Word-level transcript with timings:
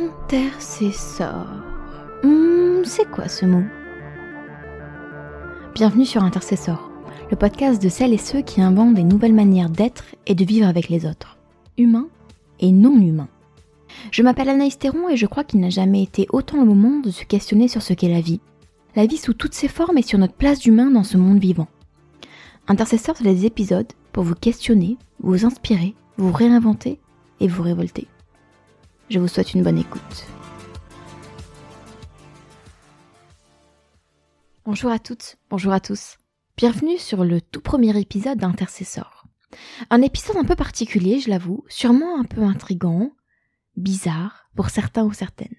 Intercessor. 0.00 1.46
Hmm, 2.22 2.84
c'est 2.84 3.10
quoi 3.10 3.28
ce 3.28 3.44
mot? 3.44 3.64
Bienvenue 5.74 6.06
sur 6.06 6.24
Intercessor, 6.24 6.90
le 7.30 7.36
podcast 7.36 7.82
de 7.82 7.90
celles 7.90 8.14
et 8.14 8.18
ceux 8.18 8.40
qui 8.40 8.62
inventent 8.62 8.94
des 8.94 9.04
nouvelles 9.04 9.34
manières 9.34 9.68
d'être 9.68 10.04
et 10.26 10.34
de 10.34 10.44
vivre 10.44 10.66
avec 10.66 10.88
les 10.88 11.04
autres, 11.04 11.36
humains 11.76 12.08
et 12.60 12.72
non 12.72 12.98
humains. 12.98 13.28
Je 14.10 14.22
m'appelle 14.22 14.48
Anaïs 14.48 14.78
Théron 14.78 15.10
et 15.10 15.18
je 15.18 15.26
crois 15.26 15.44
qu'il 15.44 15.60
n'a 15.60 15.68
jamais 15.68 16.02
été 16.02 16.26
autant 16.32 16.56
le 16.58 16.64
moment 16.64 17.00
de 17.00 17.10
se 17.10 17.24
questionner 17.24 17.68
sur 17.68 17.82
ce 17.82 17.92
qu'est 17.92 18.08
la 18.08 18.22
vie. 18.22 18.40
La 18.96 19.04
vie 19.04 19.18
sous 19.18 19.34
toutes 19.34 19.54
ses 19.54 19.68
formes 19.68 19.98
et 19.98 20.02
sur 20.02 20.18
notre 20.18 20.34
place 20.34 20.60
d'humain 20.60 20.90
dans 20.90 21.04
ce 21.04 21.18
monde 21.18 21.40
vivant. 21.40 21.68
Intercessor, 22.68 23.16
c'est 23.18 23.24
des 23.24 23.44
épisodes 23.44 23.92
pour 24.12 24.24
vous 24.24 24.34
questionner, 24.34 24.96
vous 25.22 25.44
inspirer, 25.44 25.94
vous 26.16 26.32
réinventer 26.32 27.00
et 27.40 27.48
vous 27.48 27.62
révolter. 27.62 28.06
Je 29.10 29.18
vous 29.18 29.26
souhaite 29.26 29.54
une 29.54 29.64
bonne 29.64 29.78
écoute. 29.78 30.24
Bonjour 34.64 34.92
à 34.92 35.00
toutes, 35.00 35.36
bonjour 35.50 35.72
à 35.72 35.80
tous. 35.80 36.16
Bienvenue 36.56 36.96
sur 36.96 37.24
le 37.24 37.40
tout 37.40 37.60
premier 37.60 37.98
épisode 37.98 38.38
d'Intercessor. 38.38 39.26
Un 39.90 40.02
épisode 40.02 40.36
un 40.36 40.44
peu 40.44 40.54
particulier, 40.54 41.18
je 41.18 41.28
l'avoue, 41.28 41.64
sûrement 41.68 42.20
un 42.20 42.24
peu 42.24 42.42
intrigant, 42.42 43.10
bizarre 43.76 44.48
pour 44.54 44.70
certains 44.70 45.02
ou 45.02 45.12
certaines. 45.12 45.56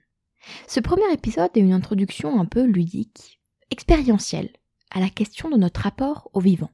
Ce 0.69 0.79
premier 0.79 1.11
épisode 1.11 1.51
est 1.53 1.59
une 1.59 1.73
introduction 1.73 2.39
un 2.39 2.45
peu 2.45 2.63
ludique, 2.63 3.41
expérientielle, 3.69 4.51
à 4.91 5.01
la 5.01 5.09
question 5.09 5.49
de 5.49 5.57
notre 5.57 5.81
rapport 5.81 6.29
au 6.31 6.39
vivant. 6.39 6.71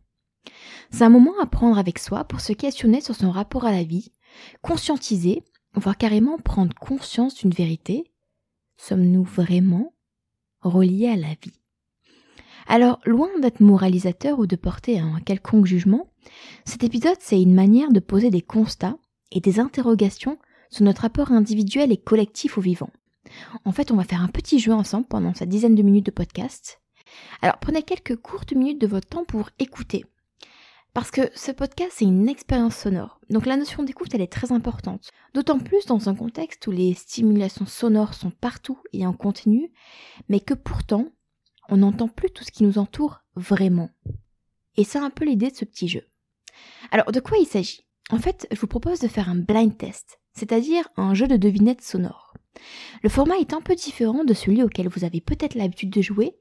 C'est 0.92 1.06
un 1.06 1.10
moment 1.10 1.40
à 1.42 1.48
prendre 1.48 1.80
avec 1.80 1.98
soi 1.98 2.24
pour 2.24 2.40
se 2.40 2.54
questionner 2.54 3.02
sur 3.02 3.16
son 3.16 3.32
rapport 3.32 3.66
à 3.66 3.72
la 3.72 3.84
vie, 3.84 4.12
conscientiser 4.62 5.44
voire 5.80 5.98
carrément 5.98 6.38
prendre 6.38 6.74
conscience 6.76 7.36
d'une 7.36 7.52
vérité. 7.52 8.12
Sommes-nous 8.78 9.24
vraiment 9.24 9.94
reliés 10.62 11.08
à 11.08 11.16
la 11.16 11.36
vie? 11.42 11.60
Alors, 12.68 13.00
loin 13.06 13.30
d'être 13.40 13.62
moralisateur 13.62 14.40
ou 14.40 14.48
de 14.48 14.56
porter 14.56 15.00
un 15.00 15.20
quelconque 15.22 15.66
jugement, 15.66 16.10
cet 16.66 16.84
épisode 16.84 17.18
c'est 17.20 17.42
une 17.42 17.54
manière 17.54 17.92
de 17.92 18.00
poser 18.00 18.30
des 18.30 18.42
constats 18.42 18.98
et 19.32 19.40
des 19.40 19.60
interrogations 19.60 20.38
sur 20.70 20.84
notre 20.84 21.04
rapport 21.04 21.32
individuel 21.32 21.92
et 21.92 21.98
collectif 21.98 22.58
au 22.58 22.62
vivant. 22.62 22.90
En 23.66 23.72
fait, 23.72 23.92
on 23.92 23.96
va 23.96 24.04
faire 24.04 24.22
un 24.22 24.28
petit 24.28 24.60
jeu 24.60 24.74
ensemble 24.74 25.08
pendant 25.08 25.34
cette 25.34 25.50
dizaine 25.50 25.76
de 25.76 25.84
minutes 25.84 26.06
de 26.06 26.12
podcast. 26.12 26.82
Alors 27.42 27.58
prenez 27.60 27.84
quelques 27.84 28.18
courtes 28.18 28.54
minutes 28.54 28.82
de 28.82 28.88
votre 28.88 29.08
temps 29.08 29.26
pour 29.26 29.50
écouter, 29.60 30.06
parce 30.98 31.12
que 31.12 31.30
ce 31.36 31.52
podcast, 31.52 31.92
c'est 31.98 32.06
une 32.06 32.28
expérience 32.28 32.76
sonore. 32.76 33.20
Donc 33.30 33.46
la 33.46 33.56
notion 33.56 33.84
d'écoute, 33.84 34.16
elle 34.16 34.22
est 34.22 34.34
très 34.34 34.52
importante. 34.52 35.12
D'autant 35.36 35.60
plus 35.60 35.86
dans 35.86 36.10
un 36.10 36.16
contexte 36.16 36.66
où 36.66 36.72
les 36.72 36.96
stimulations 36.96 37.68
sonores 37.68 38.16
sont 38.16 38.32
partout 38.32 38.80
et 38.94 39.06
en 39.06 39.14
continu, 39.14 39.72
mais 40.28 40.40
que 40.40 40.56
pourtant, 40.56 41.06
on 41.70 41.78
n'entend 41.78 42.08
plus 42.08 42.32
tout 42.32 42.44
ce 42.44 42.50
qui 42.50 42.64
nous 42.64 42.80
entoure 42.80 43.20
vraiment. 43.36 43.92
Et 44.76 44.84
c'est 44.84 44.98
un 44.98 45.12
peu 45.12 45.24
l'idée 45.24 45.52
de 45.52 45.56
ce 45.56 45.66
petit 45.66 45.88
jeu. 45.88 46.02
Alors, 46.90 47.12
de 47.12 47.20
quoi 47.20 47.38
il 47.38 47.46
s'agit? 47.46 47.86
En 48.10 48.18
fait, 48.18 48.48
je 48.50 48.60
vous 48.60 48.66
propose 48.66 49.00
de 49.00 49.08
faire 49.08 49.30
un 49.30 49.36
blind 49.36 49.78
test, 49.78 50.20
c'est-à-dire 50.38 50.88
un 50.98 51.14
jeu 51.14 51.28
de 51.28 51.36
devinettes 51.36 51.82
sonores. 51.82 52.34
Le 53.04 53.10
format 53.10 53.38
est 53.38 53.54
un 53.54 53.62
peu 53.62 53.76
différent 53.76 54.24
de 54.24 54.34
celui 54.34 54.64
auquel 54.64 54.88
vous 54.88 55.04
avez 55.04 55.22
peut-être 55.22 55.56
l'habitude 55.56 55.90
de 55.90 56.02
jouer, 56.02 56.36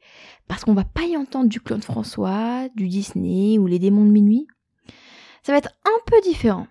parce 0.48 0.64
qu'on 0.64 0.75
va 0.75 0.84
pas 0.84 1.05
y 1.05 1.16
entendre 1.16 1.48
du 1.48 1.61
Claude 1.61 1.84
François, 1.84 2.69
du 2.75 2.88
Disney 2.88 3.58
ou 3.58 3.66
les 3.66 3.78
démons 3.78 4.05
de 4.05 4.11
minuit. 4.11 4.47
Ça 5.42 5.53
va 5.53 5.58
être 5.58 5.72
un 5.84 5.98
peu 6.06 6.20
différent. 6.22 6.66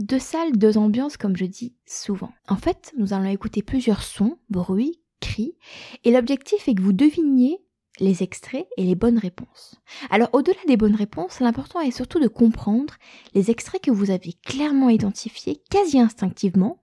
Deux 0.00 0.18
salles, 0.18 0.56
deux 0.56 0.76
ambiances, 0.76 1.16
comme 1.16 1.36
je 1.36 1.44
dis 1.44 1.74
souvent. 1.86 2.32
En 2.48 2.56
fait, 2.56 2.92
nous 2.98 3.12
allons 3.12 3.30
écouter 3.30 3.62
plusieurs 3.62 4.02
sons, 4.02 4.38
bruits, 4.50 5.00
cris, 5.20 5.56
et 6.02 6.10
l'objectif 6.10 6.68
est 6.68 6.74
que 6.74 6.82
vous 6.82 6.92
deviniez 6.92 7.63
les 8.00 8.22
extraits 8.22 8.66
et 8.76 8.84
les 8.84 8.94
bonnes 8.94 9.18
réponses. 9.18 9.76
Alors 10.10 10.30
au-delà 10.32 10.58
des 10.66 10.76
bonnes 10.76 10.94
réponses, 10.94 11.40
l'important 11.40 11.80
est 11.80 11.90
surtout 11.90 12.20
de 12.20 12.28
comprendre 12.28 12.94
les 13.34 13.50
extraits 13.50 13.82
que 13.82 13.90
vous 13.90 14.10
avez 14.10 14.32
clairement 14.44 14.88
identifiés 14.88 15.62
quasi 15.70 15.98
instinctivement 15.98 16.82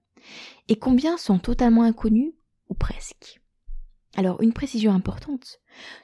et 0.68 0.76
combien 0.76 1.18
sont 1.18 1.38
totalement 1.38 1.82
inconnus 1.82 2.32
ou 2.68 2.74
presque. 2.74 3.40
Alors 4.16 4.40
une 4.42 4.52
précision 4.52 4.92
importante, 4.92 5.60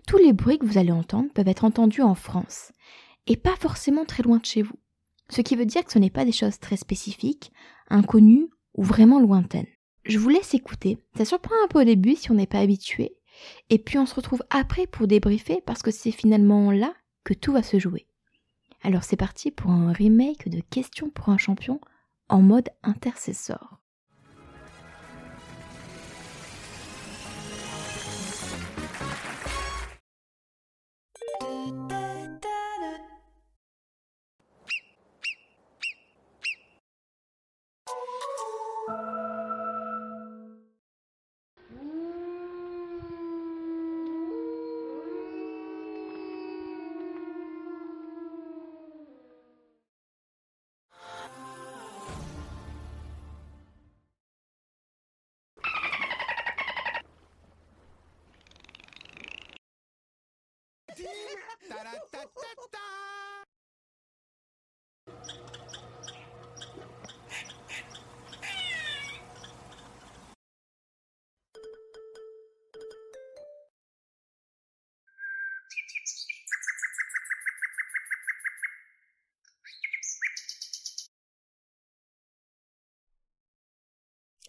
tous 0.06 0.18
les 0.18 0.32
bruits 0.32 0.58
que 0.58 0.66
vous 0.66 0.78
allez 0.78 0.92
entendre 0.92 1.32
peuvent 1.32 1.48
être 1.48 1.64
entendus 1.64 2.02
en 2.02 2.14
France 2.14 2.72
et 3.26 3.36
pas 3.36 3.56
forcément 3.56 4.04
très 4.04 4.22
loin 4.22 4.38
de 4.38 4.46
chez 4.46 4.62
vous, 4.62 4.78
ce 5.28 5.42
qui 5.42 5.56
veut 5.56 5.66
dire 5.66 5.84
que 5.84 5.92
ce 5.92 5.98
n'est 5.98 6.10
pas 6.10 6.24
des 6.24 6.32
choses 6.32 6.58
très 6.58 6.76
spécifiques, 6.76 7.52
inconnues 7.90 8.48
ou 8.74 8.82
vraiment 8.82 9.20
lointaines. 9.20 9.66
Je 10.04 10.18
vous 10.18 10.30
laisse 10.30 10.54
écouter, 10.54 10.98
ça 11.16 11.26
surprend 11.26 11.54
un 11.62 11.68
peu 11.68 11.82
au 11.82 11.84
début 11.84 12.16
si 12.16 12.30
on 12.30 12.34
n'est 12.34 12.46
pas 12.46 12.60
habitué, 12.60 13.17
et 13.70 13.78
puis 13.78 13.98
on 13.98 14.06
se 14.06 14.14
retrouve 14.14 14.42
après 14.50 14.86
pour 14.86 15.06
débriefer 15.06 15.62
parce 15.64 15.82
que 15.82 15.90
c'est 15.90 16.10
finalement 16.10 16.70
là 16.70 16.94
que 17.24 17.34
tout 17.34 17.52
va 17.52 17.62
se 17.62 17.78
jouer. 17.78 18.06
Alors 18.82 19.04
c'est 19.04 19.16
parti 19.16 19.50
pour 19.50 19.70
un 19.70 19.92
remake 19.92 20.48
de 20.48 20.60
Questions 20.60 21.10
pour 21.10 21.28
un 21.28 21.38
champion 21.38 21.80
en 22.28 22.42
mode 22.42 22.68
intercesseur. 22.82 23.77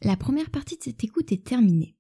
La 0.01 0.15
première 0.15 0.49
partie 0.49 0.77
de 0.77 0.83
cette 0.83 1.03
écoute 1.03 1.33
est 1.33 1.43
terminée. 1.43 1.97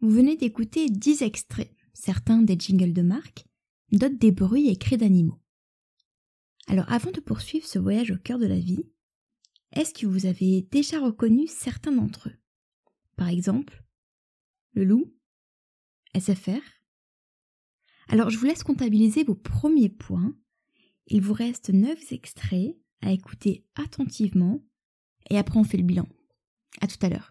Vous 0.00 0.08
venez 0.10 0.36
d'écouter 0.36 0.88
10 0.88 1.20
extraits, 1.20 1.70
certains 1.92 2.40
des 2.40 2.58
jingles 2.58 2.94
de 2.94 3.02
marque, 3.02 3.44
d'autres 3.92 4.16
des 4.16 4.32
bruits 4.32 4.68
et 4.68 4.76
cris 4.76 4.96
d'animaux. 4.96 5.38
Alors 6.66 6.90
avant 6.90 7.10
de 7.10 7.20
poursuivre 7.20 7.66
ce 7.66 7.78
voyage 7.78 8.10
au 8.10 8.16
cœur 8.16 8.38
de 8.38 8.46
la 8.46 8.58
vie, 8.58 8.90
est-ce 9.72 9.92
que 9.92 10.06
vous 10.06 10.24
avez 10.24 10.62
déjà 10.70 10.98
reconnu 10.98 11.46
certains 11.46 11.92
d'entre 11.92 12.30
eux? 12.30 12.36
Par 13.16 13.28
exemple, 13.28 13.84
le 14.72 14.84
loup, 14.84 15.14
SFR. 16.18 16.62
Alors 18.08 18.30
je 18.30 18.38
vous 18.38 18.46
laisse 18.46 18.64
comptabiliser 18.64 19.24
vos 19.24 19.34
premiers 19.34 19.90
points. 19.90 20.34
Il 21.06 21.20
vous 21.20 21.34
reste 21.34 21.68
9 21.68 22.12
extraits 22.12 22.78
à 23.02 23.12
écouter 23.12 23.66
attentivement 23.74 24.64
et 25.28 25.36
après 25.36 25.58
on 25.58 25.64
fait 25.64 25.76
le 25.76 25.82
bilan. 25.82 26.08
À 26.80 26.86
tout 26.86 27.04
à 27.04 27.08
l'heure. 27.08 27.30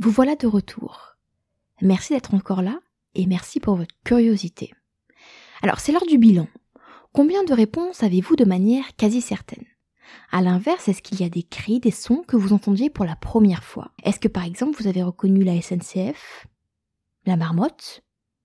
Vous 0.00 0.12
voilà 0.12 0.36
de 0.36 0.46
retour. 0.46 1.16
Merci 1.82 2.12
d'être 2.12 2.32
encore 2.32 2.62
là 2.62 2.78
et 3.16 3.26
merci 3.26 3.58
pour 3.58 3.74
votre 3.74 3.96
curiosité. 4.04 4.72
Alors 5.60 5.80
c'est 5.80 5.90
l'heure 5.90 6.06
du 6.06 6.18
bilan. 6.18 6.46
Combien 7.12 7.42
de 7.42 7.52
réponses 7.52 8.04
avez-vous 8.04 8.36
de 8.36 8.44
manière 8.44 8.94
quasi 8.96 9.20
certaine? 9.20 9.64
À 10.30 10.40
l'inverse, 10.40 10.86
est-ce 10.86 11.02
qu'il 11.02 11.20
y 11.20 11.24
a 11.24 11.28
des 11.28 11.42
cris, 11.42 11.80
des 11.80 11.90
sons 11.90 12.22
que 12.28 12.36
vous 12.36 12.52
entendiez 12.52 12.90
pour 12.90 13.06
la 13.06 13.16
première 13.16 13.64
fois? 13.64 13.90
Est-ce 14.04 14.20
que 14.20 14.28
par 14.28 14.44
exemple 14.44 14.80
vous 14.80 14.86
avez 14.86 15.02
reconnu 15.02 15.42
la 15.42 15.60
SNCF, 15.60 16.46
la 17.26 17.36
marmotte, 17.36 18.04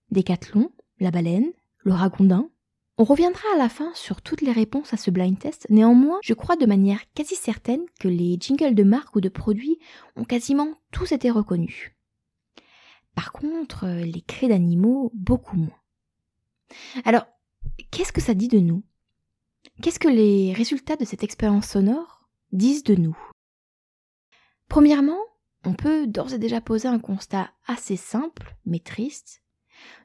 Décathlon, 0.09 0.71
la 0.99 1.11
baleine, 1.11 1.51
le 1.77 1.93
ragondin? 1.93 2.49
On 2.97 3.03
reviendra 3.03 3.43
à 3.55 3.57
la 3.57 3.69
fin 3.69 3.91
sur 3.95 4.21
toutes 4.21 4.41
les 4.41 4.51
réponses 4.51 4.93
à 4.93 4.97
ce 4.97 5.09
blind 5.09 5.37
test, 5.37 5.65
néanmoins, 5.69 6.19
je 6.21 6.33
crois 6.33 6.55
de 6.55 6.65
manière 6.65 7.01
quasi 7.13 7.35
certaine 7.35 7.83
que 7.99 8.07
les 8.07 8.37
jingles 8.39 8.75
de 8.75 8.83
marque 8.83 9.15
ou 9.15 9.21
de 9.21 9.29
produits 9.29 9.79
ont 10.15 10.25
quasiment 10.25 10.75
tous 10.91 11.11
été 11.11 11.31
reconnus. 11.31 11.91
Par 13.15 13.31
contre, 13.31 13.87
les 13.87 14.21
cris 14.21 14.47
d'animaux, 14.47 15.11
beaucoup 15.15 15.57
moins. 15.57 15.79
Alors, 17.05 17.25
qu'est-ce 17.91 18.13
que 18.13 18.21
ça 18.21 18.33
dit 18.33 18.47
de 18.47 18.59
nous? 18.59 18.83
Qu'est-ce 19.81 19.99
que 19.99 20.07
les 20.07 20.53
résultats 20.53 20.95
de 20.95 21.05
cette 21.05 21.23
expérience 21.23 21.67
sonore 21.67 22.27
disent 22.51 22.83
de 22.83 22.95
nous? 22.95 23.17
Premièrement, 24.67 25.19
on 25.65 25.73
peut 25.73 26.07
d'ores 26.07 26.33
et 26.33 26.39
déjà 26.39 26.61
poser 26.61 26.87
un 26.87 26.99
constat 26.99 27.51
assez 27.65 27.95
simple, 27.95 28.55
mais 28.65 28.79
triste. 28.79 29.41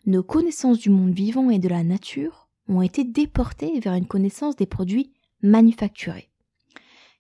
Nos 0.07 0.23
connaissances 0.23 0.79
du 0.79 0.91
monde 0.91 1.13
vivant 1.13 1.51
et 1.51 1.59
de 1.59 1.69
la 1.69 1.85
nature 1.85 2.48
ont 2.69 2.83
été 2.83 3.05
déportés 3.05 3.81
vers 3.81 3.95
une 3.95 4.07
connaissance 4.07 4.57
des 4.57 4.67
produits 4.67 5.13
manufacturés. 5.43 6.31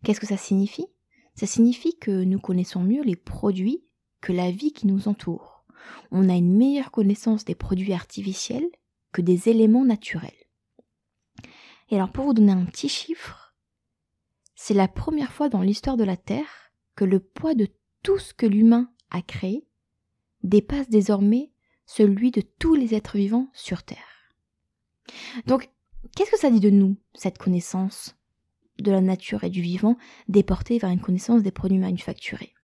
Qu'est-ce 0.04 0.20
que 0.20 0.26
ça 0.26 0.36
signifie? 0.36 0.86
Ça 1.34 1.46
signifie 1.46 1.96
que 1.96 2.24
nous 2.24 2.38
connaissons 2.38 2.82
mieux 2.82 3.02
les 3.02 3.16
produits 3.16 3.84
que 4.20 4.32
la 4.32 4.50
vie 4.50 4.72
qui 4.72 4.86
nous 4.86 5.08
entoure. 5.08 5.64
On 6.10 6.28
a 6.28 6.34
une 6.34 6.56
meilleure 6.56 6.90
connaissance 6.90 7.44
des 7.44 7.54
produits 7.54 7.92
artificiels 7.92 8.68
que 9.12 9.22
des 9.22 9.48
éléments 9.48 9.84
naturels. 9.84 10.32
Et 11.90 11.94
alors 11.94 12.10
pour 12.10 12.26
vous 12.26 12.34
donner 12.34 12.52
un 12.52 12.64
petit 12.64 12.88
chiffre, 12.88 13.54
c'est 14.54 14.74
la 14.74 14.88
première 14.88 15.32
fois 15.32 15.48
dans 15.48 15.62
l'histoire 15.62 15.96
de 15.96 16.04
la 16.04 16.16
Terre 16.16 16.72
que 16.96 17.04
le 17.04 17.20
poids 17.20 17.54
de 17.54 17.68
tout 18.02 18.18
ce 18.18 18.34
que 18.34 18.46
l'humain 18.46 18.90
a 19.10 19.22
créé 19.22 19.66
dépasse 20.42 20.90
désormais 20.90 21.52
celui 21.86 22.30
de 22.30 22.42
tous 22.42 22.74
les 22.74 22.94
êtres 22.94 23.16
vivants 23.16 23.48
sur 23.54 23.82
Terre. 23.82 24.18
Donc, 25.46 25.69
qu'est-ce 26.16 26.31
que 26.31 26.38
ça 26.38 26.50
dit 26.50 26.60
de 26.60 26.70
nous, 26.70 26.96
cette 27.14 27.38
connaissance 27.38 28.16
de 28.78 28.93
la 28.93 29.00
nature 29.00 29.44
et 29.44 29.50
du 29.50 29.60
vivant 29.60 29.96
déportée 30.28 30.78
vers 30.78 30.90
une 30.90 31.00
connaissance 31.00 31.43
des 31.43 31.50
produits 31.50 31.78
manufacturés? 31.78 32.55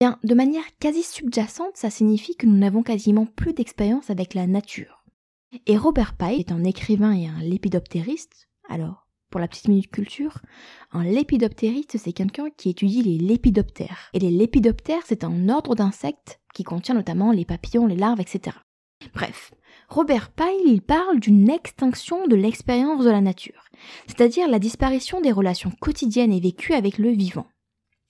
Bien, 0.00 0.18
de 0.24 0.34
manière 0.34 0.64
quasi 0.80 1.02
subjacente, 1.02 1.76
ça 1.76 1.90
signifie 1.90 2.34
que 2.34 2.46
nous 2.46 2.56
n'avons 2.56 2.82
quasiment 2.82 3.26
plus 3.26 3.52
d'expérience 3.52 4.10
avec 4.10 4.34
la 4.34 4.46
nature. 4.46 5.04
Et 5.66 5.76
Robert 5.76 6.16
Pye 6.16 6.40
est 6.40 6.50
un 6.50 6.64
écrivain 6.64 7.12
et 7.12 7.28
un 7.28 7.40
lépidoptériste. 7.40 8.48
Alors, 8.68 9.06
pour 9.30 9.40
la 9.40 9.48
petite 9.48 9.68
minute 9.68 9.90
culture, 9.90 10.40
un 10.92 11.04
lépidoptériste, 11.04 11.98
c'est 11.98 12.12
quelqu'un 12.12 12.50
qui 12.50 12.70
étudie 12.70 13.02
les 13.02 13.18
lépidoptères. 13.18 14.10
Et 14.12 14.18
les 14.18 14.30
lépidoptères, 14.30 15.02
c'est 15.06 15.24
un 15.24 15.48
ordre 15.48 15.74
d'insectes 15.74 16.40
qui 16.52 16.64
contient 16.64 16.94
notamment 16.94 17.32
les 17.32 17.44
papillons, 17.44 17.86
les 17.86 17.96
larves, 17.96 18.20
etc. 18.20 18.56
Bref, 19.14 19.52
Robert 19.88 20.30
Pyle 20.30 20.66
il 20.66 20.82
parle 20.82 21.20
d'une 21.20 21.50
extinction 21.50 22.26
de 22.26 22.36
l'expérience 22.36 23.04
de 23.04 23.10
la 23.10 23.20
nature, 23.20 23.64
c'est-à-dire 24.06 24.48
la 24.48 24.58
disparition 24.58 25.20
des 25.20 25.32
relations 25.32 25.72
quotidiennes 25.80 26.32
et 26.32 26.40
vécues 26.40 26.74
avec 26.74 26.98
le 26.98 27.10
vivant. 27.10 27.46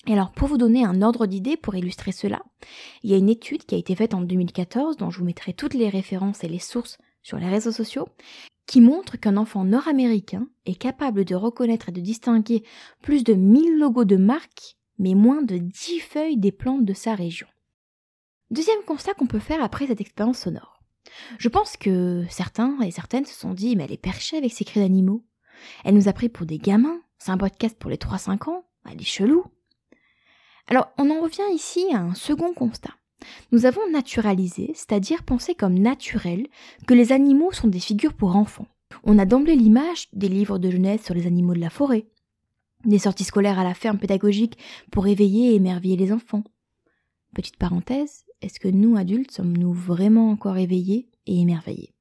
Et 0.07 0.13
alors, 0.13 0.33
pour 0.33 0.49
vous 0.49 0.59
donner 0.59 0.85
un 0.85 1.01
ordre 1.01 1.27
d'idée 1.27 1.57
pour 1.57 1.77
illustrer 1.77 2.11
cela, 2.11 2.43
il 3.03 3.11
y 3.11 3.15
a 3.15 3.19
une 3.19 3.29
étude 3.29 3.65
qui 3.65 3.77
a 3.77 3.79
été 3.79 3.95
faite 3.95 4.15
en 4.15 4.21
2014, 4.21 4.97
dont 4.97 5.11
je 5.11 5.19
vous 5.19 5.25
mettrai 5.25 5.53
toutes 5.53 5.75
les 5.75 5.89
références 5.89 6.43
et 6.43 6.49
les 6.49 6.59
sources 6.59 6.99
sur 7.23 7.39
les 7.39 7.49
réseaux 7.49 7.71
sociaux, 7.71 8.09
qui 8.67 8.81
montre 8.81 9.17
qu'un 9.17 9.37
enfant 9.37 9.65
nord-américain 9.65 10.49
est 10.67 10.75
capable 10.75 11.25
de 11.25 11.37
reconnaître 11.37 11.89
et 11.89 11.93
de 11.93 12.01
distinguer 12.01 12.65
plus 13.01 13.23
de 13.23 13.35
1000 13.35 13.79
logos 13.79 14.05
de 14.05 14.17
marques, 14.17 14.77
mais 14.99 15.15
moins 15.15 15.43
de 15.43 15.59
10 15.59 16.01
feuilles 16.01 16.39
des 16.39 16.53
plantes 16.53 16.85
de 16.85 16.95
sa 16.95 17.15
région. 17.15 17.47
Deuxième 18.51 18.83
constat 18.87 19.15
qu'on 19.15 19.27
peut 19.27 19.39
faire 19.39 19.63
après 19.63 19.87
cette 19.87 20.01
expérience 20.01 20.41
sonore. 20.41 20.82
Je 21.39 21.49
pense 21.49 21.77
que 21.77 22.25
certains 22.31 22.81
et 22.81 22.91
certaines 22.91 23.27
se 23.27 23.35
sont 23.35 23.55
dit, 23.55 23.77
mais 23.77 23.85
elle 23.85 23.93
est 23.93 23.97
perchée 23.97 24.37
avec 24.37 24.53
ses 24.53 24.65
cris 24.65 24.81
d'animaux. 24.81 25.25
Elle 25.85 25.95
nous 25.95 26.09
a 26.09 26.13
pris 26.13 26.29
pour 26.29 26.47
des 26.47 26.59
gamins. 26.59 27.01
C'est 27.19 27.31
un 27.31 27.39
podcast 27.39 27.77
pour 27.79 27.91
les 27.91 27.97
3-5 27.97 28.51
ans. 28.51 28.65
Elle 28.91 29.01
est 29.01 29.05
chelou. 29.05 29.45
Alors, 30.67 30.89
on 30.99 31.11
en 31.11 31.21
revient 31.21 31.53
ici 31.53 31.87
à 31.93 31.99
un 31.99 32.15
second 32.15 32.55
constat. 32.55 32.95
Nous 33.53 33.67
avons 33.67 33.89
naturalisé, 33.91 34.73
c'est-à-dire 34.75 35.23
pensé 35.23 35.55
comme 35.55 35.79
naturel, 35.79 36.49
que 36.87 36.95
les 36.95 37.13
animaux 37.13 37.53
sont 37.53 37.69
des 37.69 37.81
figures 37.81 38.15
pour 38.15 38.37
enfants. 38.37 38.67
On 39.05 39.19
a 39.19 39.25
d'emblée 39.25 39.57
l'image 39.57 40.09
des 40.13 40.29
livres 40.29 40.59
de 40.59 40.71
jeunesse 40.71 41.05
sur 41.05 41.15
les 41.15 41.27
animaux 41.27 41.55
de 41.55 41.61
la 41.61 41.71
forêt, 41.71 42.07
des 42.85 42.99
sorties 42.99 43.25
scolaires 43.25 43.59
à 43.59 43.65
la 43.65 43.75
ferme 43.75 43.99
pédagogique 43.99 44.59
pour 44.91 45.07
éveiller 45.07 45.53
et 45.53 45.55
émerveiller 45.55 45.97
les 45.97 46.13
enfants. 46.13 46.45
Petite 47.35 47.57
parenthèse, 47.57 48.25
est-ce 48.43 48.61
que 48.61 48.69
nous, 48.69 48.97
adultes, 48.97 49.31
sommes-nous 49.31 49.73
vraiment 49.73 50.31
encore 50.31 50.59
éveillés 50.59 51.09
et 51.27 51.41
émerveillés? 51.41 51.95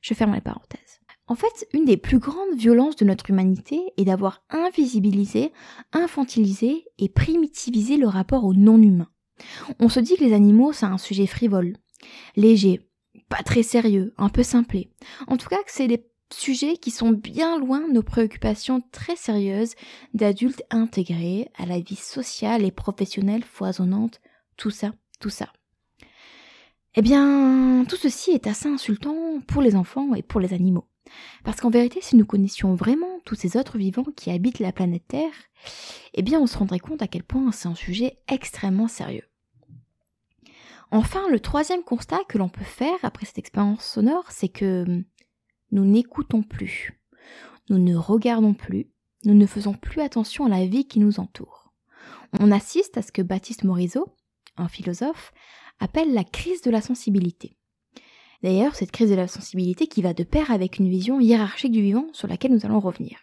Je 0.00 0.14
ferme 0.14 0.34
la 0.34 0.40
parenthèse. 0.40 1.00
En 1.26 1.34
fait, 1.34 1.66
une 1.74 1.84
des 1.84 1.96
plus 1.96 2.18
grandes 2.18 2.56
violences 2.56 2.96
de 2.96 3.04
notre 3.04 3.28
humanité 3.28 3.80
est 3.96 4.04
d'avoir 4.04 4.44
invisibilisé, 4.48 5.52
infantilisé 5.92 6.84
et 6.98 7.08
primitivisé 7.08 7.96
le 7.96 8.06
rapport 8.06 8.44
au 8.44 8.54
non-humain. 8.54 9.10
On 9.78 9.88
se 9.88 10.00
dit 10.00 10.16
que 10.16 10.24
les 10.24 10.32
animaux, 10.32 10.72
c'est 10.72 10.86
un 10.86 10.98
sujet 10.98 11.26
frivole, 11.26 11.76
léger, 12.36 12.88
pas 13.28 13.42
très 13.42 13.62
sérieux, 13.62 14.14
un 14.16 14.30
peu 14.30 14.42
simplé. 14.42 14.90
En 15.26 15.36
tout 15.36 15.48
cas, 15.48 15.58
que 15.58 15.70
c'est 15.70 15.86
des 15.86 16.06
sujets 16.32 16.76
qui 16.76 16.90
sont 16.90 17.10
bien 17.10 17.58
loin 17.58 17.88
nos 17.88 18.02
préoccupations 18.02 18.82
très 18.92 19.16
sérieuses 19.16 19.74
d'adultes 20.14 20.62
intégrés 20.70 21.50
à 21.56 21.66
la 21.66 21.80
vie 21.80 21.96
sociale 21.96 22.64
et 22.64 22.70
professionnelle 22.70 23.44
foisonnante, 23.44 24.20
tout 24.56 24.70
ça, 24.70 24.92
tout 25.20 25.30
ça. 25.30 25.52
Eh 26.98 27.00
bien, 27.00 27.84
tout 27.88 27.94
ceci 27.94 28.32
est 28.32 28.48
assez 28.48 28.68
insultant 28.68 29.38
pour 29.46 29.62
les 29.62 29.76
enfants 29.76 30.16
et 30.16 30.22
pour 30.24 30.40
les 30.40 30.52
animaux. 30.52 30.88
Parce 31.44 31.60
qu'en 31.60 31.70
vérité, 31.70 32.00
si 32.02 32.16
nous 32.16 32.26
connaissions 32.26 32.74
vraiment 32.74 33.20
tous 33.24 33.36
ces 33.36 33.56
autres 33.56 33.78
vivants 33.78 34.08
qui 34.16 34.32
habitent 34.32 34.58
la 34.58 34.72
planète 34.72 35.06
Terre, 35.06 35.32
eh 36.14 36.22
bien, 36.22 36.40
on 36.40 36.48
se 36.48 36.58
rendrait 36.58 36.80
compte 36.80 37.00
à 37.00 37.06
quel 37.06 37.22
point 37.22 37.52
c'est 37.52 37.68
un 37.68 37.76
sujet 37.76 38.18
extrêmement 38.26 38.88
sérieux. 38.88 39.22
Enfin, 40.90 41.28
le 41.30 41.38
troisième 41.38 41.84
constat 41.84 42.18
que 42.28 42.36
l'on 42.36 42.48
peut 42.48 42.64
faire 42.64 42.98
après 43.04 43.26
cette 43.26 43.38
expérience 43.38 43.84
sonore, 43.84 44.32
c'est 44.32 44.48
que 44.48 44.84
nous 45.70 45.84
n'écoutons 45.84 46.42
plus, 46.42 47.00
nous 47.70 47.78
ne 47.78 47.94
regardons 47.94 48.54
plus, 48.54 48.90
nous 49.24 49.34
ne 49.34 49.46
faisons 49.46 49.74
plus 49.74 50.00
attention 50.00 50.46
à 50.46 50.48
la 50.48 50.66
vie 50.66 50.88
qui 50.88 50.98
nous 50.98 51.20
entoure. 51.20 51.72
On 52.40 52.50
assiste 52.50 52.98
à 52.98 53.02
ce 53.02 53.12
que 53.12 53.22
Baptiste 53.22 53.62
Morisot, 53.62 54.12
un 54.60 54.68
philosophe, 54.68 55.32
appelle 55.80 56.12
la 56.12 56.24
crise 56.24 56.62
de 56.62 56.70
la 56.70 56.80
sensibilité. 56.80 57.56
D'ailleurs, 58.42 58.74
cette 58.74 58.92
crise 58.92 59.10
de 59.10 59.16
la 59.16 59.26
sensibilité 59.26 59.86
qui 59.86 60.02
va 60.02 60.14
de 60.14 60.22
pair 60.22 60.50
avec 60.50 60.78
une 60.78 60.88
vision 60.88 61.20
hiérarchique 61.20 61.72
du 61.72 61.82
vivant 61.82 62.06
sur 62.12 62.28
laquelle 62.28 62.52
nous 62.52 62.64
allons 62.64 62.80
revenir. 62.80 63.18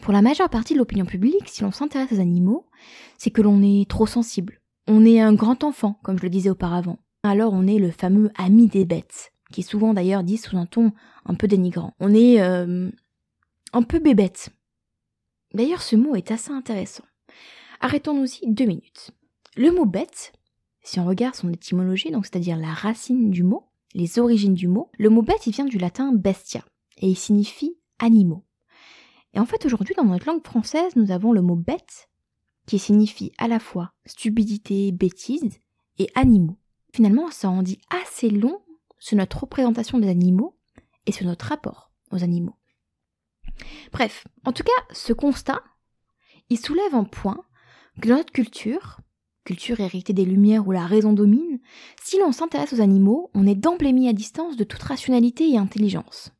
Pour 0.00 0.12
la 0.12 0.22
majeure 0.22 0.50
partie 0.50 0.74
de 0.74 0.78
l'opinion 0.78 1.06
publique, 1.06 1.48
si 1.48 1.62
l'on 1.62 1.72
s'intéresse 1.72 2.12
aux 2.12 2.20
animaux, 2.20 2.66
c'est 3.18 3.30
que 3.30 3.42
l'on 3.42 3.62
est 3.62 3.88
trop 3.88 4.06
sensible. 4.06 4.60
On 4.86 5.04
est 5.04 5.20
un 5.20 5.32
grand 5.32 5.64
enfant, 5.64 5.98
comme 6.02 6.18
je 6.18 6.24
le 6.24 6.30
disais 6.30 6.50
auparavant. 6.50 6.98
Alors 7.22 7.52
on 7.52 7.66
est 7.66 7.78
le 7.78 7.90
fameux 7.90 8.30
ami 8.36 8.66
des 8.66 8.84
bêtes, 8.84 9.32
qui 9.52 9.60
est 9.60 9.64
souvent 9.64 9.94
d'ailleurs 9.94 10.24
dit 10.24 10.38
sous 10.38 10.56
un 10.56 10.66
ton 10.66 10.92
un 11.24 11.34
peu 11.34 11.46
dénigrant. 11.46 11.94
On 12.00 12.12
est 12.14 12.40
euh, 12.40 12.90
un 13.72 13.82
peu 13.82 13.98
bébête. 13.98 14.50
D'ailleurs, 15.54 15.82
ce 15.82 15.96
mot 15.96 16.14
est 16.14 16.30
assez 16.30 16.50
intéressant. 16.50 17.04
Arrêtons-nous-y 17.80 18.52
deux 18.52 18.64
minutes. 18.64 19.10
Le 19.56 19.70
mot 19.70 19.84
bête 19.84 20.32
si 20.82 20.98
on 20.98 21.06
regarde 21.06 21.34
son 21.34 21.52
étymologie, 21.52 22.10
donc 22.10 22.26
c'est-à-dire 22.26 22.56
la 22.56 22.72
racine 22.72 23.30
du 23.30 23.42
mot, 23.42 23.68
les 23.94 24.18
origines 24.18 24.54
du 24.54 24.66
mot, 24.66 24.90
le 24.98 25.10
mot 25.10 25.22
bête 25.22 25.46
il 25.46 25.52
vient 25.52 25.64
du 25.64 25.78
latin 25.78 26.12
bestia 26.12 26.64
et 26.96 27.08
il 27.08 27.16
signifie 27.16 27.76
animaux. 27.98 28.44
Et 29.34 29.40
en 29.40 29.46
fait 29.46 29.64
aujourd'hui 29.64 29.94
dans 29.94 30.04
notre 30.04 30.26
langue 30.26 30.44
française 30.44 30.96
nous 30.96 31.10
avons 31.10 31.32
le 31.32 31.42
mot 31.42 31.54
bête 31.54 32.08
qui 32.66 32.78
signifie 32.78 33.32
à 33.38 33.48
la 33.48 33.58
fois 33.60 33.92
stupidité, 34.06 34.90
bêtise 34.92 35.58
et 35.98 36.08
animaux. 36.14 36.58
Finalement 36.92 37.30
ça 37.30 37.48
en 37.48 37.62
dit 37.62 37.80
assez 37.90 38.30
long 38.30 38.60
sur 38.98 39.16
notre 39.16 39.40
représentation 39.40 39.98
des 39.98 40.08
animaux 40.08 40.56
et 41.06 41.12
sur 41.12 41.26
notre 41.26 41.46
rapport 41.46 41.92
aux 42.10 42.22
animaux. 42.24 42.56
Bref, 43.92 44.26
en 44.44 44.52
tout 44.52 44.64
cas 44.64 44.94
ce 44.94 45.12
constat 45.12 45.62
il 46.50 46.58
soulève 46.58 46.94
un 46.94 47.04
point 47.04 47.44
que 48.00 48.08
dans 48.08 48.16
notre 48.16 48.32
culture 48.32 48.98
culture 49.44 49.80
héritée 49.80 50.12
des 50.12 50.24
Lumières 50.24 50.66
où 50.66 50.72
la 50.72 50.86
raison 50.86 51.12
domine, 51.12 51.60
si 52.02 52.18
l'on 52.18 52.32
s'intéresse 52.32 52.72
aux 52.72 52.80
animaux, 52.80 53.30
on 53.34 53.46
est 53.46 53.54
d'emblée 53.54 54.08
à 54.08 54.12
distance 54.12 54.56
de 54.56 54.64
toute 54.64 54.82
rationalité 54.82 55.48
et 55.50 55.58
intelligence. 55.58 56.32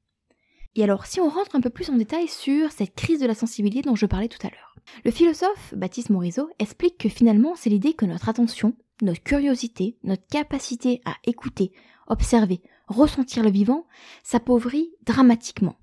Et 0.74 0.84
alors, 0.84 1.06
si 1.06 1.20
on 1.20 1.28
rentre 1.28 1.54
un 1.54 1.60
peu 1.60 1.70
plus 1.70 1.90
en 1.90 1.96
détail 1.96 2.28
sur 2.28 2.70
cette 2.70 2.94
crise 2.94 3.20
de 3.20 3.26
la 3.26 3.34
sensibilité 3.34 3.82
dont 3.82 3.96
je 3.96 4.06
parlais 4.06 4.28
tout 4.28 4.44
à 4.46 4.50
l'heure. 4.50 4.74
Le 5.04 5.10
philosophe 5.10 5.74
Baptiste 5.76 6.10
Morisot 6.10 6.48
explique 6.58 6.98
que 6.98 7.08
finalement, 7.08 7.54
c'est 7.56 7.70
l'idée 7.70 7.92
que 7.92 8.06
notre 8.06 8.28
attention, 8.28 8.74
notre 9.02 9.22
curiosité, 9.22 9.98
notre 10.02 10.26
capacité 10.26 11.02
à 11.04 11.16
écouter, 11.24 11.72
observer, 12.06 12.62
ressentir 12.88 13.42
le 13.42 13.50
vivant, 13.50 13.86
s'appauvrit 14.22 14.90
dramatiquement. 15.04 15.76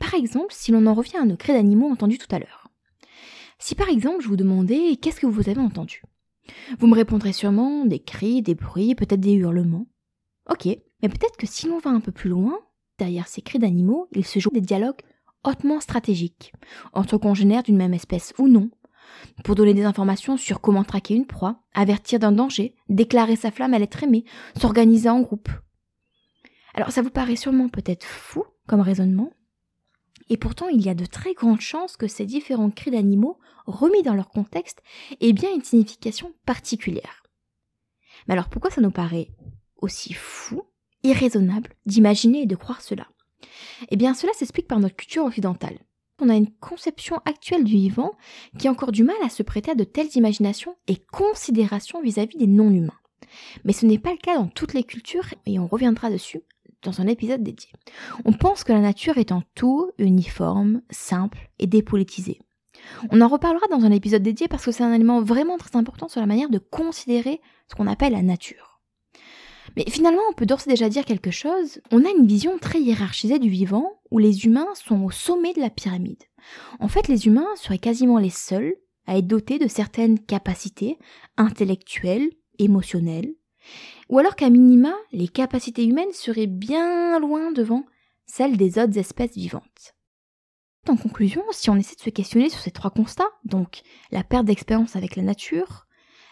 Par 0.00 0.14
exemple, 0.14 0.52
si 0.52 0.72
l'on 0.72 0.86
en 0.86 0.94
revient 0.94 1.18
à 1.18 1.24
nos 1.24 1.36
cris 1.36 1.52
d'animaux 1.52 1.90
entendus 1.90 2.18
tout 2.18 2.34
à 2.34 2.38
l'heure. 2.38 2.68
Si 3.58 3.74
par 3.74 3.88
exemple 3.88 4.22
je 4.22 4.28
vous 4.28 4.36
demandais 4.36 4.96
qu'est-ce 4.96 5.20
que 5.20 5.26
vous 5.26 5.48
avez 5.48 5.60
entendu? 5.60 6.02
Vous 6.78 6.86
me 6.86 6.94
répondrez 6.94 7.32
sûrement 7.32 7.84
des 7.84 8.00
cris, 8.00 8.42
des 8.42 8.54
bruits, 8.54 8.94
peut-être 8.94 9.20
des 9.20 9.32
hurlements. 9.32 9.86
Ok, 10.50 10.66
mais 10.66 11.08
peut-être 11.08 11.36
que 11.36 11.46
si 11.46 11.68
l'on 11.68 11.78
va 11.78 11.90
un 11.90 12.00
peu 12.00 12.12
plus 12.12 12.30
loin, 12.30 12.58
derrière 12.98 13.28
ces 13.28 13.42
cris 13.42 13.58
d'animaux, 13.58 14.08
il 14.12 14.24
se 14.24 14.38
joue 14.38 14.50
des 14.50 14.60
dialogues 14.60 15.00
hautement 15.44 15.80
stratégiques, 15.80 16.52
entre 16.92 17.18
congénères 17.18 17.62
d'une 17.62 17.76
même 17.76 17.94
espèce 17.94 18.32
ou 18.38 18.48
non, 18.48 18.70
pour 19.44 19.54
donner 19.54 19.74
des 19.74 19.84
informations 19.84 20.36
sur 20.36 20.60
comment 20.60 20.84
traquer 20.84 21.14
une 21.14 21.26
proie, 21.26 21.62
avertir 21.74 22.18
d'un 22.18 22.32
danger, 22.32 22.74
déclarer 22.88 23.36
sa 23.36 23.50
flamme 23.50 23.74
à 23.74 23.78
l'être 23.78 24.02
aimé, 24.02 24.24
s'organiser 24.58 25.08
en 25.08 25.20
groupe. 25.20 25.48
Alors 26.74 26.90
ça 26.90 27.02
vous 27.02 27.10
paraît 27.10 27.36
sûrement 27.36 27.68
peut-être 27.68 28.04
fou 28.04 28.44
comme 28.66 28.80
raisonnement, 28.80 29.30
et 30.28 30.36
pourtant 30.36 30.68
il 30.68 30.80
y 30.84 30.88
a 30.88 30.94
de 30.94 31.06
très 31.06 31.34
grandes 31.34 31.60
chances 31.60 31.96
que 31.96 32.08
ces 32.08 32.26
différents 32.26 32.70
cris 32.70 32.90
d'animaux, 32.90 33.38
remis 33.66 34.02
dans 34.02 34.14
leur 34.14 34.28
contexte, 34.28 34.82
aient 35.20 35.32
bien 35.32 35.54
une 35.54 35.64
signification 35.64 36.32
particulière. 36.46 37.22
Mais 38.26 38.34
alors 38.34 38.48
pourquoi 38.48 38.70
ça 38.70 38.80
nous 38.80 38.90
paraît 38.90 39.28
aussi 39.76 40.14
fou, 40.14 40.62
irraisonnable 41.02 41.70
d'imaginer 41.86 42.42
et 42.42 42.46
de 42.46 42.56
croire 42.56 42.80
cela? 42.80 43.06
Eh 43.90 43.96
bien 43.96 44.14
cela 44.14 44.32
s'explique 44.32 44.68
par 44.68 44.80
notre 44.80 44.96
culture 44.96 45.24
occidentale. 45.24 45.78
On 46.20 46.28
a 46.28 46.36
une 46.36 46.52
conception 46.52 47.20
actuelle 47.24 47.64
du 47.64 47.72
vivant 47.72 48.16
qui 48.58 48.68
a 48.68 48.70
encore 48.70 48.92
du 48.92 49.02
mal 49.02 49.16
à 49.22 49.28
se 49.28 49.42
prêter 49.42 49.72
à 49.72 49.74
de 49.74 49.84
telles 49.84 50.16
imaginations 50.16 50.76
et 50.86 50.96
considérations 50.96 52.00
vis-à-vis 52.00 52.38
des 52.38 52.46
non-humains. 52.46 52.98
Mais 53.64 53.72
ce 53.72 53.84
n'est 53.84 53.98
pas 53.98 54.12
le 54.12 54.18
cas 54.18 54.36
dans 54.36 54.46
toutes 54.46 54.74
les 54.74 54.84
cultures 54.84 55.26
et 55.44 55.58
on 55.58 55.66
reviendra 55.66 56.10
dessus 56.10 56.42
dans 56.84 57.00
un 57.00 57.06
épisode 57.06 57.42
dédié. 57.42 57.70
On 58.24 58.32
pense 58.32 58.64
que 58.64 58.72
la 58.72 58.80
nature 58.80 59.18
est 59.18 59.32
en 59.32 59.42
tout 59.54 59.90
uniforme, 59.98 60.82
simple 60.90 61.50
et 61.58 61.66
dépolitisée. 61.66 62.40
On 63.10 63.20
en 63.20 63.28
reparlera 63.28 63.66
dans 63.68 63.84
un 63.84 63.90
épisode 63.90 64.22
dédié 64.22 64.48
parce 64.48 64.64
que 64.64 64.72
c'est 64.72 64.84
un 64.84 64.92
élément 64.92 65.22
vraiment 65.22 65.58
très 65.58 65.76
important 65.76 66.08
sur 66.08 66.20
la 66.20 66.26
manière 66.26 66.50
de 66.50 66.58
considérer 66.58 67.40
ce 67.68 67.74
qu'on 67.74 67.86
appelle 67.86 68.12
la 68.12 68.22
nature. 68.22 68.80
Mais 69.76 69.84
finalement, 69.88 70.20
on 70.30 70.34
peut 70.34 70.46
d'ores 70.46 70.66
et 70.66 70.70
déjà 70.70 70.88
dire 70.88 71.04
quelque 71.04 71.30
chose. 71.30 71.80
On 71.90 72.04
a 72.04 72.10
une 72.10 72.26
vision 72.26 72.58
très 72.58 72.80
hiérarchisée 72.80 73.38
du 73.38 73.48
vivant 73.48 74.00
où 74.10 74.18
les 74.18 74.44
humains 74.44 74.68
sont 74.74 75.02
au 75.02 75.10
sommet 75.10 75.52
de 75.52 75.60
la 75.60 75.70
pyramide. 75.70 76.22
En 76.78 76.88
fait, 76.88 77.08
les 77.08 77.26
humains 77.26 77.48
seraient 77.56 77.78
quasiment 77.78 78.18
les 78.18 78.30
seuls 78.30 78.74
à 79.06 79.18
être 79.18 79.26
dotés 79.26 79.58
de 79.58 79.68
certaines 79.68 80.18
capacités 80.18 80.98
intellectuelles, 81.36 82.30
émotionnelles, 82.58 83.34
ou 84.08 84.18
alors 84.18 84.36
qu'à 84.36 84.50
minima, 84.50 84.94
les 85.12 85.28
capacités 85.28 85.84
humaines 85.84 86.12
seraient 86.12 86.46
bien 86.46 87.18
loin 87.18 87.52
devant 87.52 87.84
celles 88.26 88.56
des 88.56 88.78
autres 88.78 88.98
espèces 88.98 89.34
vivantes. 89.34 89.94
En 90.88 90.96
conclusion, 90.96 91.42
si 91.50 91.70
on 91.70 91.76
essaie 91.76 91.96
de 91.96 92.00
se 92.00 92.10
questionner 92.10 92.50
sur 92.50 92.60
ces 92.60 92.70
trois 92.70 92.90
constats, 92.90 93.30
donc 93.44 93.82
la 94.10 94.22
perte 94.22 94.44
d'expérience 94.44 94.96
avec 94.96 95.16
la 95.16 95.22
nature, 95.22 95.86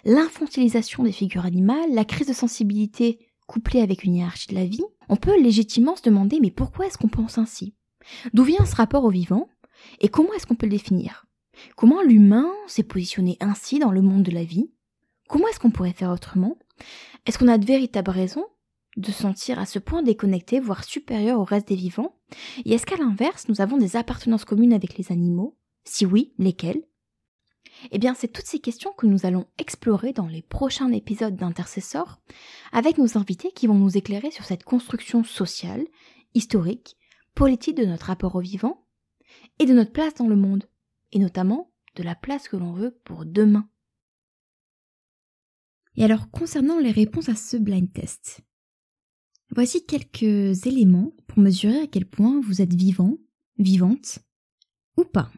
l'infantilisation 0.05 1.05
des 1.05 1.13
figures 1.13 1.47
animales, 1.47 1.93
la 1.93 2.05
crise 2.05 2.27
de 2.27 2.35
sensibilité 2.35 3.19
couplée 3.47 3.81
avec 3.81 4.05
une 4.05 4.15
hiérarchie 4.15 4.49
de 4.49 4.55
la 4.55 4.67
vie, 4.67 4.85
on 5.09 5.17
peut 5.17 5.41
légitimement 5.41 5.97
se 5.97 6.03
demander 6.03 6.39
mais 6.41 6.51
pourquoi 6.51 6.87
est-ce 6.87 6.99
qu'on 6.99 7.09
pense 7.09 7.39
ainsi? 7.39 7.75
D'où 8.35 8.45
vient 8.45 8.65
ce 8.67 8.77
rapport 8.77 9.05
au 9.05 9.11
vivant? 9.11 9.49
Et 10.01 10.09
comment 10.09 10.33
est-ce 10.35 10.47
qu'on 10.47 10.55
peut 10.55 10.67
le 10.67 10.73
définir? 10.73 11.27
Comment 11.77 12.03
l'humain 12.03 12.51
s'est 12.67 12.83
positionné 12.83 13.37
ainsi 13.41 13.79
dans 13.79 13.91
le 13.91 14.03
monde 14.03 14.23
de 14.23 14.31
la 14.31 14.45
vie? 14.45 14.71
Comment 15.29 15.49
est-ce 15.49 15.61
qu'on 15.61 15.71
pourrait 15.71 15.93
faire 15.93 16.11
autrement? 16.11 16.59
Est-ce 17.27 17.39
qu'on 17.39 17.49
a 17.49 17.59
de 17.59 17.67
véritables 17.67 18.11
raisons 18.11 18.47
de 18.97 19.07
se 19.07 19.23
sentir 19.23 19.59
à 19.59 19.67
ce 19.67 19.79
point 19.79 20.03
déconnecté, 20.03 20.61
voire 20.61 20.85
supérieur 20.85 21.41
au 21.41 21.45
reste 21.45 21.69
des 21.69 21.77
vivants? 21.77 22.17
Et 22.65 22.75
est-ce 22.75 22.87
qu'à 22.87 22.97
l'inverse, 22.97 23.49
nous 23.49 23.61
avons 23.61 23.79
des 23.79 23.97
appartenances 23.97 24.45
communes 24.45 24.73
avec 24.73 24.99
les 24.99 25.13
animaux? 25.13 25.57
Si 25.85 26.05
oui, 26.05 26.35
lesquelles? 26.39 26.83
Eh 27.91 27.99
bien, 27.99 28.15
c'est 28.15 28.29
toutes 28.29 28.47
ces 28.47 28.59
questions 28.59 28.93
que 28.93 29.07
nous 29.07 29.27
allons 29.27 29.47
explorer 29.59 30.13
dans 30.13 30.27
les 30.27 30.43
prochains 30.43 30.93
épisodes 30.93 31.37
d'Intercessor, 31.37 32.21
avec 32.71 32.99
nos 32.99 33.17
invités 33.17 33.51
qui 33.53 33.67
vont 33.67 33.75
nous 33.75 33.97
éclairer 33.97 34.31
sur 34.31 34.45
cette 34.45 34.65
construction 34.65 35.25
sociale, 35.25 35.87
historique, 36.35 36.97
politique 37.35 37.77
de 37.77 37.87
notre 37.87 38.07
rapport 38.07 38.37
au 38.37 38.41
vivant, 38.41 38.87
et 39.59 39.65
de 39.65 39.73
notre 39.73 39.93
place 39.93 40.15
dans 40.15 40.29
le 40.29 40.37
monde, 40.37 40.65
et 41.13 41.19
notamment 41.19 41.73
de 41.97 42.03
la 42.03 42.15
place 42.15 42.49
que 42.49 42.57
l'on 42.57 42.73
veut 42.73 42.99
pour 43.05 43.25
demain. 43.25 43.69
Et 45.97 46.05
alors, 46.05 46.31
concernant 46.31 46.79
les 46.79 46.91
réponses 46.91 47.29
à 47.29 47.35
ce 47.35 47.57
blind 47.57 47.93
test, 47.93 48.41
voici 49.51 49.85
quelques 49.85 50.67
éléments 50.67 51.13
pour 51.27 51.39
mesurer 51.39 51.81
à 51.81 51.87
quel 51.87 52.07
point 52.07 52.41
vous 52.41 52.63
êtes 52.63 52.75
vivant, 52.75 53.19
vivante 53.59 54.21
ou 54.97 55.05
pas. 55.05 55.31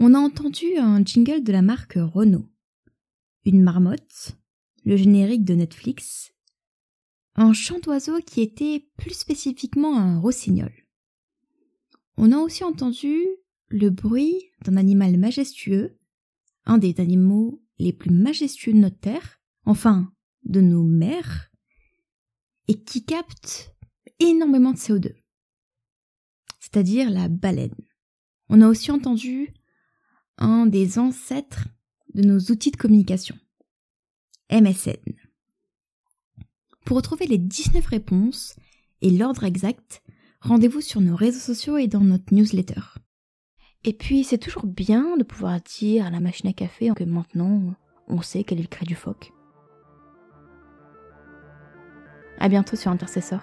On 0.00 0.14
a 0.14 0.18
entendu 0.18 0.76
un 0.76 1.04
jingle 1.04 1.42
de 1.42 1.52
la 1.52 1.62
marque 1.62 1.94
Renault, 1.96 2.48
une 3.44 3.62
marmotte, 3.62 4.36
le 4.84 4.96
générique 4.96 5.44
de 5.44 5.54
Netflix, 5.54 6.32
un 7.34 7.52
chant 7.52 7.78
d'oiseau 7.78 8.18
qui 8.20 8.40
était 8.40 8.88
plus 8.96 9.14
spécifiquement 9.14 9.96
un 9.96 10.18
rossignol. 10.18 10.72
On 12.16 12.32
a 12.32 12.38
aussi 12.38 12.64
entendu 12.64 13.26
le 13.68 13.90
bruit 13.90 14.50
d'un 14.64 14.76
animal 14.76 15.16
majestueux, 15.18 15.98
un 16.64 16.78
des 16.78 16.94
animaux 16.98 17.62
les 17.78 17.92
plus 17.92 18.10
majestueux 18.10 18.72
de 18.72 18.78
notre 18.78 18.98
Terre, 18.98 19.40
enfin 19.64 20.12
de 20.44 20.60
nos 20.60 20.82
mers, 20.82 21.50
et 22.68 22.82
qui 22.82 23.04
captent 23.04 23.74
énormément 24.20 24.72
de 24.72 24.78
CO2, 24.78 25.14
c'est-à-dire 26.60 27.10
la 27.10 27.28
baleine. 27.28 27.74
On 28.48 28.60
a 28.60 28.68
aussi 28.68 28.90
entendu 28.90 29.52
un 30.38 30.66
des 30.66 30.98
ancêtres 30.98 31.68
de 32.14 32.22
nos 32.22 32.38
outils 32.38 32.70
de 32.70 32.76
communication, 32.76 33.36
MSN. 34.50 34.96
Pour 36.84 36.96
retrouver 36.96 37.26
les 37.26 37.38
19 37.38 37.84
réponses 37.86 38.56
et 39.02 39.10
l'ordre 39.10 39.44
exact, 39.44 40.02
rendez-vous 40.40 40.80
sur 40.80 41.00
nos 41.00 41.16
réseaux 41.16 41.38
sociaux 41.38 41.76
et 41.76 41.86
dans 41.86 42.00
notre 42.00 42.32
newsletter. 42.32 42.80
Et 43.84 43.92
puis, 43.92 44.24
c'est 44.24 44.38
toujours 44.38 44.66
bien 44.66 45.16
de 45.16 45.22
pouvoir 45.22 45.60
dire 45.60 46.06
à 46.06 46.10
la 46.10 46.20
machine 46.20 46.50
à 46.50 46.52
café 46.52 46.90
que 46.94 47.04
maintenant, 47.04 47.74
on 48.08 48.22
sait 48.22 48.44
quel 48.44 48.58
est 48.58 48.62
le 48.62 48.68
cri 48.68 48.86
du 48.86 48.94
phoque. 48.94 49.32
À 52.38 52.48
bientôt 52.48 52.76
sur 52.76 52.90
Intercessor. 52.90 53.40